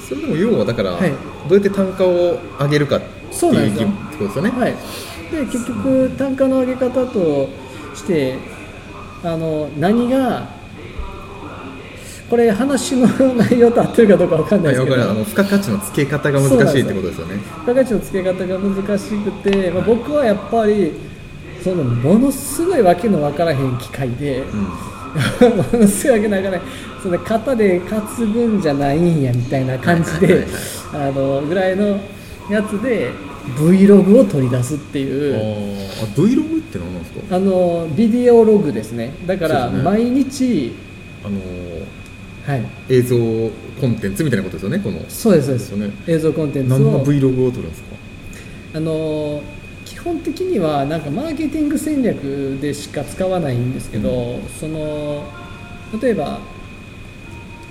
[0.00, 1.10] それでも要はだから、はい。
[1.48, 3.88] どうやって単価を上げるかっていうそうなんですよ。
[3.88, 4.74] ってことですよね、はい、
[5.30, 7.48] で結局単価の上げ方と
[7.94, 8.38] して
[9.22, 10.48] あの何が
[12.30, 15.02] これ話の内容と合ってるかどうかわかんないはい、ですけど。
[15.02, 15.18] わかる。
[15.18, 17.36] あの付加価値の付け方が難しいってことですよね。
[17.36, 20.92] 付加価値の付け方が難しくて、まあ、僕はやっぱり
[21.62, 24.42] そのものすごいわけのわからへん機械で、
[25.72, 26.60] ものすごいわけのわからない
[27.02, 30.46] その型で担ぐんじゃないんやみたいな感じはいはいで
[30.94, 32.00] あのぐらいの
[32.50, 33.10] やつで
[33.58, 35.34] Vlog を取り出すっていう。
[35.36, 37.36] ああ Vlog って何なんですか？
[37.36, 39.14] あのビデオログですね。
[39.26, 40.72] だから毎日、
[41.22, 42.03] あのはい
[42.88, 43.16] 映像
[43.80, 45.00] コンテンツみたいなことですよねこの。
[45.08, 45.76] そうですそうです。
[45.76, 45.90] ね。
[46.06, 47.96] 映像コンテンツ何のを Vlog を撮るんですか？
[48.74, 49.42] あの
[49.84, 55.24] 基本的にはなんかマーケティング戦略でしか使わないんですけど、その
[56.00, 56.40] 例えば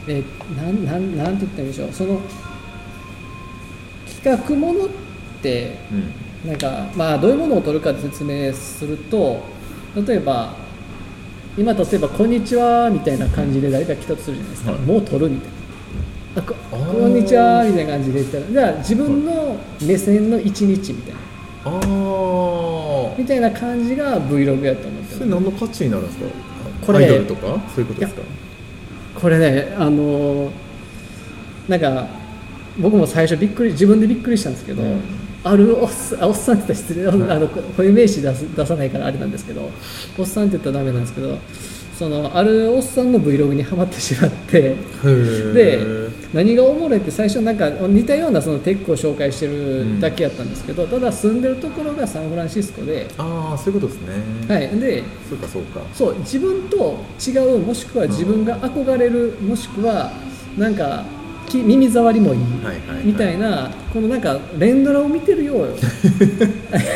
[0.07, 0.23] え
[0.55, 1.89] なんなんなんて言ったらいいんでしょう。
[1.91, 2.21] その
[4.21, 4.89] 企画ものっ
[5.41, 6.13] てうん。
[6.43, 9.41] なんかまあどういうものを取るか説明すると
[9.95, 10.53] 例えば
[11.57, 14.81] 今例えば「こんにちは」みたいな感じで誰か来たとするじゃないですか、はい。
[14.81, 15.53] もう取るみたいな。
[16.35, 21.19] あここんにちはみたいな感じで言ったらじゃあ自分の目線の一日みたいな。
[21.65, 26.25] ああみたいな感じが Vlog やと思ってるそれ何の価値になるんですか？
[26.87, 27.05] これ。
[27.05, 27.61] アイドルとか？
[27.75, 28.21] そういうことですか？
[29.15, 30.51] これねあの
[31.67, 32.07] なんか
[32.79, 34.99] 僕も最初びっくり自分でびっくりしたんですけど、うん
[35.43, 39.69] あるおっさんあおっさんって言ったら失礼、あの固有名詞出す出さないからあれなんですけど
[40.17, 41.37] おっさんって言ったらダメなんですけど
[41.97, 44.75] そのあるおっさんの Vlog にはまってしまって
[45.53, 45.79] で
[46.33, 54.53] 何がおもろいって最初なんか似たようなそのテックを紹介してるだけやったんですけど、ただ住んでるところがサンフランシスコで、ああそういうことですね。
[54.55, 55.81] はい、でそうかそうか。
[55.93, 60.11] そう自分と違うもしくは自分が憧れる、もしくは
[60.57, 62.39] なんかき耳障りもいい、
[63.03, 65.67] みたいなこのなんか連ドラを見てるよ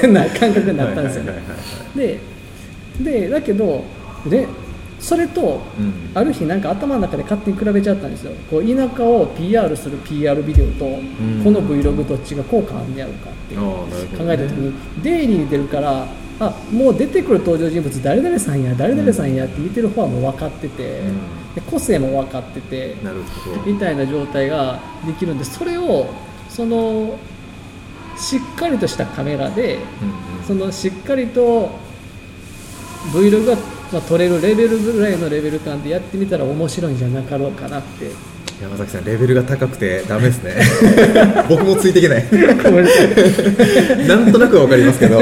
[0.04, 1.24] うな 感覚になったんですよ。
[1.24, 1.34] ね
[1.96, 2.20] で
[3.02, 3.84] でだけど
[4.28, 4.48] で
[5.00, 5.94] それとうん。
[6.16, 8.32] ある日なんか頭の中で勝手に比べちゃったんですよ。
[8.50, 11.44] こう田舎を PR する PR ビデオと、ん。
[11.44, 16.08] この Vlog どっちが効果あんねやろうかって考えた時に、デイリーに出るから
[16.39, 21.56] あもう出てくる登場人物誰々さんや誰々さんやって見てる方はもう分かってて、うん。
[21.56, 23.62] で個性も分かっててなるほど。
[23.65, 26.08] みたいな状態ができるんでそれを
[26.50, 27.17] その
[28.17, 30.43] しっかりとしたカメラでうんうん。
[30.45, 31.71] そのしっかりと
[33.12, 33.56] Vlog が、
[33.91, 38.38] まあ、撮れるレベルぐらいのレベル感でやってみたら面白いんじゃなかろうかなって。
[38.62, 40.56] 山崎さんレベルが高くてダメですね。
[41.47, 42.26] 僕もついていけない。
[44.08, 45.21] なんとなくは分かりますけど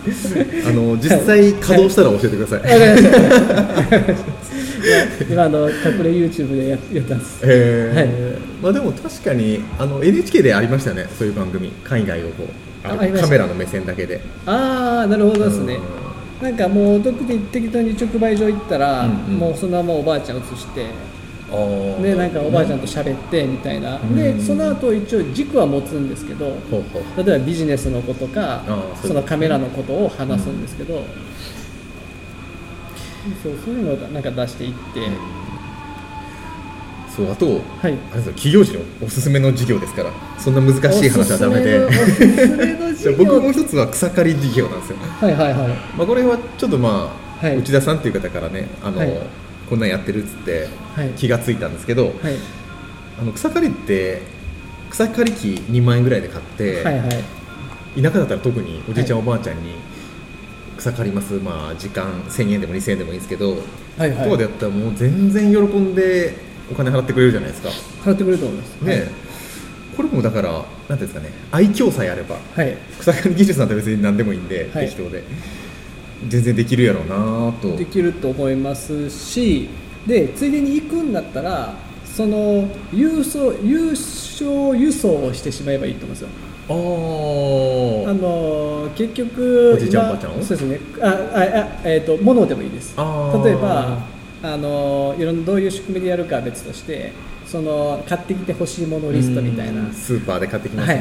[0.66, 2.60] あの実際稼働したら教えてください、
[5.30, 7.40] 今あの隠れ YouTube でややったんです。
[7.44, 8.08] へはい。
[8.08, 11.06] え、まあでも確かにあの NHK でありましたよね。
[11.18, 11.70] そういう番組。
[11.84, 12.48] 海外をこ
[12.84, 14.20] うカメラの目線だけで。
[14.46, 15.78] ああなるほどですね。
[16.42, 19.38] なんかもう特に適当に直売所行ったら、うんうん。
[19.38, 20.86] もうそのままおばあちゃん映して
[22.02, 24.14] でなんかおばあちゃんと喋ってみたいな、うん。
[24.14, 27.24] でその後一応軸は持つんですけどほうほう。
[27.24, 28.62] 例えばビジネスのことか
[29.02, 31.02] そのカメラのことを話すんですけど、
[33.42, 35.08] そうそういうのをなんか出していって、
[37.14, 37.60] そうあと、はい。
[37.82, 40.12] あれですよ企業時のおすすめの事業ですから。
[40.38, 41.86] そんな難しい話はダメで。
[43.18, 45.68] 僕もう一つは草刈り事業なんですよ、はいはいはい。
[45.96, 47.56] まあ、これはちょっとまあ、はい。
[47.58, 49.10] 内田さんっていう方からねあの、はい
[49.70, 51.10] こんなんやってるっつってはい。
[51.10, 52.14] 気がついたんですけど、はい。
[53.20, 54.20] あの草刈りって
[54.90, 58.02] 草刈り機2万円ぐらいで買って、はいはい。
[58.02, 59.76] 田舎だったら特におじいちゃん、はいおばあちゃんに
[60.76, 63.50] 草刈ります、まあ、時間1000円でも2000円でもいいんですけど、
[63.96, 64.24] はいはい。
[64.24, 66.34] とかでやったらもう全然喜んで
[66.70, 67.68] お金払ってくれるじゃないですか、
[68.02, 68.80] 払ってくれると思います。
[68.82, 69.08] ね
[69.96, 72.76] これもだからなんていうんですかね愛嬌さえあればはい。
[72.98, 74.86] 草刈り技術なんて別に何でもいいんで、はい。
[74.86, 75.22] 適当で
[76.28, 77.76] 全然できるやろうなと。
[77.76, 79.68] できると思いますし
[80.06, 86.28] でついでに行くんだったらその郵送優勝輸送をしてしまえばいいと思うんですよ。
[86.68, 90.42] ああーの結局おじいちゃん今おばあちゃんを？
[90.42, 90.80] そうですね。
[91.00, 91.38] ああ
[91.84, 92.96] あえっ、と物でもいいです。
[92.96, 93.98] 例えば
[94.42, 97.12] あのいろんなどういう仕組みでやるかは別として
[97.46, 99.80] その買ってきてほしいものリストみたいな。
[99.80, 99.92] うん。
[99.92, 101.00] スーパーで買ってきます、はい。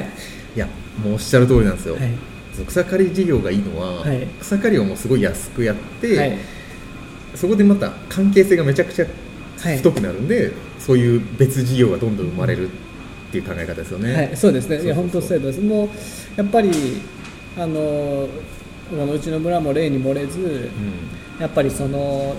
[0.56, 0.68] い、や
[1.04, 2.10] もうおっしゃる通りなんですよ、はい
[2.60, 4.28] その草刈り事業がいいのは、はい。
[4.41, 6.38] 草刈りをもうすごい安くやって、はい。
[7.36, 9.06] そこでまた関係性がめちゃくちゃ
[9.60, 9.78] はい。
[9.78, 12.72] 太くなるんで、そういう別事業がどんどん生まれるっ
[13.32, 14.13] ていう考え方ですよね。
[14.13, 15.89] はい、そうですね、いや本当そうです、もう
[16.38, 16.72] やっぱり
[17.58, 18.28] あの
[18.91, 20.69] あのうちの村も例に漏れず、
[21.39, 22.36] やっぱりその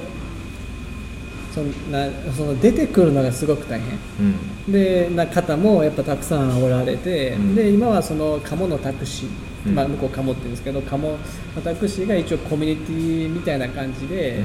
[1.55, 3.89] そんなその出てくるのがすごく大変。
[4.21, 4.27] うん。
[4.27, 4.35] うん
[4.71, 7.55] でな方もやっぱたくさんおられて、うん。
[7.55, 11.19] で今はその鴨のタクシー、うんまあ、向こう鴨って言うんですけど鴨の
[11.63, 14.43] タクシーが一応コミュニティみたいな感じで、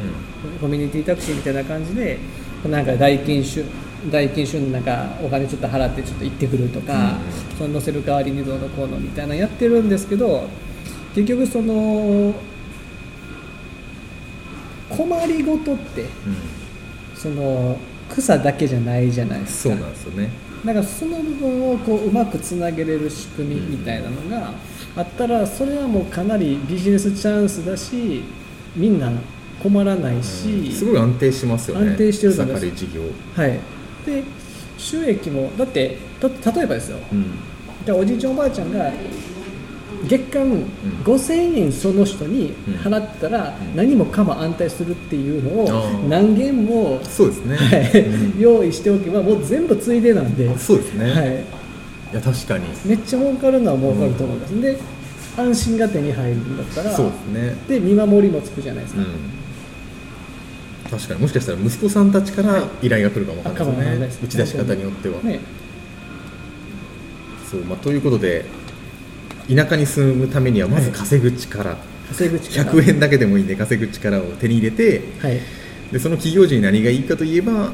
[0.60, 2.19] コミュニティタクシーみたいな感じで
[2.65, 3.63] なんか代金収
[4.12, 7.17] 代金収なんかお金ちょっと払ってちょっと行ってくるとか、
[7.58, 10.47] その乗せる代わりにどうのこうのみたいなのやってるんですけど
[11.13, 12.34] 結局その
[14.89, 16.10] 困りごとってうん。
[17.15, 17.78] その
[18.10, 19.75] 草だけじゃないじゃないですか。
[19.75, 20.30] そうなんですよね。
[20.63, 24.54] だからその部分をこううまくつなげれる仕組みみたいなのが
[24.95, 28.23] あったらそれはもうかなりビジネスチャンスだし
[28.75, 29.12] みんな
[29.62, 31.91] 困らないし、すごい安定しますよね。
[31.91, 33.01] 安定してると草思い事業。
[33.36, 33.60] はい、
[34.05, 34.23] で
[34.77, 36.97] 収益もだってた例えばですよ。
[37.12, 37.25] うん。
[37.86, 38.91] じゃあおじいちゃんおばあちゃんが
[40.08, 40.45] 月間
[41.03, 42.53] 5000円その人に
[42.84, 43.75] 払ったらうん。
[43.75, 48.38] 何もかも安泰するっていうのを何件も、そうですね。
[48.39, 51.45] 用意しておけばもう全部ついでなんで、そうですね。、はい
[52.15, 52.65] い、や確かに。
[52.86, 54.78] めっちゃ儲かるのは儲かると思います、で
[55.38, 57.56] 安心が手に入るんだったらそうですね。
[57.67, 59.08] で見守りもつくじゃないですか、うん。
[60.89, 64.25] 確かにもしかしたら息子さんたちから依頼が来るかもわかんないですね。
[64.25, 65.39] 打ち出し方によっては、ね。
[67.51, 68.45] そうまあ、ということで
[69.54, 72.71] 田舎に住むためにはまず稼ぐ力、稼ぐ力。
[72.71, 75.39] 100円だけでもいいんで稼ぐ力を手に入れてはい
[75.91, 77.71] でその企業時に何がいいかといえばはい。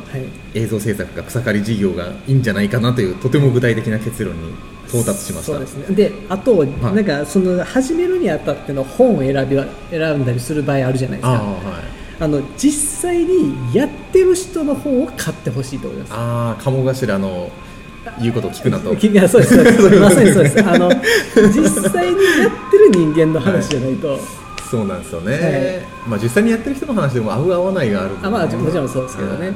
[0.54, 4.54] 映像制作か草刈り事業がいいんじゃないかなというとても具体的な結論に
[4.88, 5.54] 到達しました。
[5.54, 5.96] そうですね。
[5.96, 9.58] であと、なんかその始めるにあたっての本を選び
[9.90, 11.32] 選んだりする場合あるじゃないですか。
[11.32, 12.02] はい。
[12.20, 16.14] あの実際にやってる人の本を買ってほしいと思います。
[16.14, 17.50] ああ鴨頭の
[18.20, 18.94] 言うことを聞くなと。
[19.08, 19.56] いやそうです。
[19.56, 20.02] そうです。
[20.02, 20.64] まさにそうです。
[20.64, 20.90] あの
[21.54, 24.20] 実際にやってる人間の話じゃないと、
[24.72, 26.10] そうなんですよね、はい。
[26.10, 29.56] まあ、実際にやってる人の話でも合う合わないがあるあまあもちろんそうですけどね、はい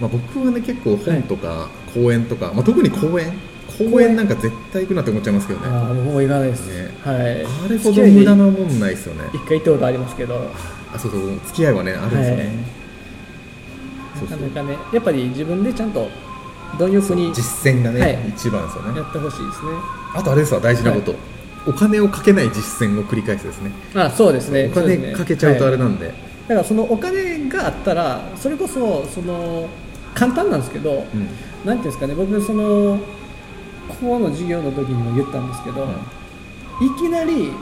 [0.00, 3.32] まあ、僕はね結構本とか講演とか、まあ、特に講演
[3.78, 5.66] 講演なんか絶対行くなって思っちゃいますけどね。
[5.68, 6.90] ああもう行かないです、ね。
[7.04, 7.16] はい。
[7.16, 9.28] あれほど無駄なもんないですよね。
[9.32, 10.50] 一回行ったことありますけど。
[10.94, 11.20] あそうそう。
[11.46, 12.64] 付き合いはねあるんですよね、
[14.16, 16.08] なかなかねやっぱり自分でちゃんと
[16.78, 18.18] 貪欲に実践がね、はい。
[18.30, 18.98] 一番ですよね。
[18.98, 19.70] やってほしいですね。
[20.14, 21.14] あとあれですわ大事なこと、
[21.68, 23.70] お金をかけない実践を繰り返すですね。
[23.94, 24.70] あそうですね。
[24.72, 29.68] お金かけちゃうとあれはないんで、だからそのお金があったらそれこそその
[30.14, 31.28] 簡単なんですけど、うん。
[31.64, 32.14] なんていうんですかね。
[32.14, 32.98] 僕その
[34.00, 35.86] この授業の時にも言ったんですけど、
[36.80, 37.52] いきなり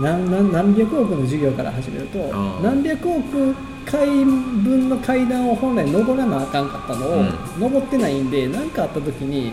[0.00, 2.18] 何何何百億の授業から始めると
[2.62, 7.30] 何百億回分の階段を本来登らなあかんかったのを、うん。
[7.60, 9.52] 登ってないんで何かあった時に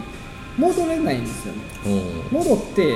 [0.57, 1.59] 戻れないんですよね。
[2.31, 2.95] 戻って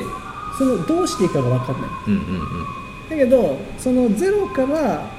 [0.57, 1.91] そのどうしていいかが分かんない。
[2.07, 2.39] うんうんうん。
[3.09, 5.09] だけどそのゼロから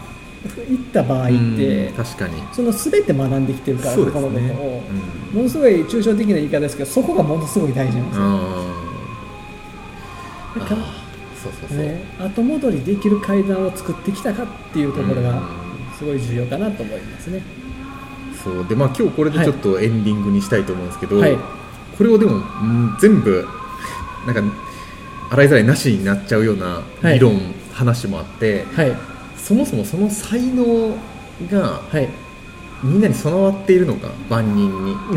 [0.69, 2.43] 行った場合って、うん確かに。
[2.53, 4.51] その全て学んできてるから、他のことね。
[4.53, 4.83] を、
[5.35, 5.39] うん。
[5.39, 10.61] ものすごい抽象的な言い方ですけどそこがものすごい大事なんですよ、あー。
[10.61, 10.83] だから
[11.43, 15.43] そうそうそう、ね、後戻りできる階段を作ってきたかっていうところがうん。
[15.99, 17.43] すごい重要かなと思いますね、
[18.45, 18.67] そう。
[18.67, 21.37] でまあ今日これでちょっとエンディングにしたいと思うんですけど、はい。
[21.97, 23.47] これをでも、うん全部
[24.27, 24.43] なんか
[25.31, 27.15] 洗いざらいなしになっちゃうようなはい。
[27.15, 27.41] 理論、
[27.73, 28.97] 話もあってはい。
[29.37, 30.97] そもそもその才能
[31.51, 32.09] がはい。
[32.83, 34.95] みんなに備わっているのか万人に。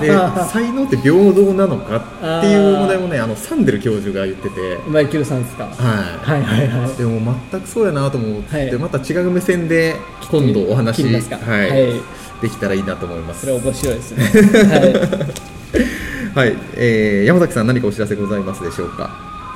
[0.00, 0.12] で
[0.48, 4.78] 才能って平等なのかっていう問題もねあのサンデル教授が言ってて。
[4.88, 5.64] マイケルさんですか？
[5.64, 6.96] はい、はいはいはい。
[6.96, 8.72] でも全くそうやなと思って、はい。
[8.78, 9.96] また違う目線で
[10.30, 11.12] 今度お話はい。
[11.12, 11.92] はい。
[12.40, 13.40] できたらいいなと思います。
[13.40, 14.24] それ面白いですね。
[14.24, 15.26] は
[16.34, 19.10] はい、えー山崎さん何かお知らせございますでしょうか？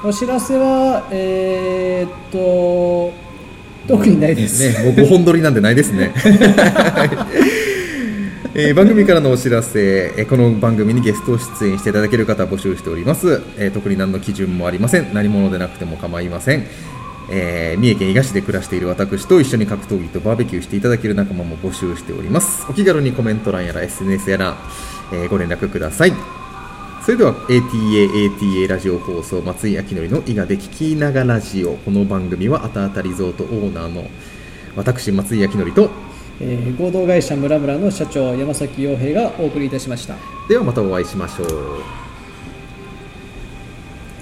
[0.05, 3.13] いお知らせはえー、っと
[3.89, 6.13] 特にないです、ね、もう5本撮りなんでないですね。
[8.57, 15.09] えー番組からのお知らせ、えーこの番組にゲスト出演していただける方募集しております、えー特に何の基準もありません。
[15.13, 16.65] 何者でなくても構いません、
[17.31, 22.67] えー三重県伊賀市で暮らしている私と一緒に格闘技とバーベキューしていただける仲間も募集しております。
[22.69, 24.57] お気軽にコメント欄やら SNS やら、
[25.13, 26.13] えーご連絡ください
[27.05, 31.75] それでは ATAATA ラジオ放送松井明則の伊賀で聞きながらラジオ。
[31.75, 34.09] この番組はあたあたリゾートオーナーの
[34.75, 35.91] 私松井明則と
[36.41, 40.17] えー合同会社ムラムラの社長山崎洋平がお送りいたしました。
[40.49, 42.04] ではまたお会いしましょう